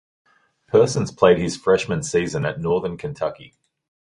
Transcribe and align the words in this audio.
Persons 0.65 1.11
played 1.11 1.37
his 1.37 1.55
freshman 1.55 2.01
season 2.01 2.43
at 2.43 2.59
Northern 2.59 2.97
Kentucky. 2.97 3.53